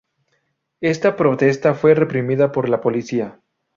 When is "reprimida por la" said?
1.93-2.81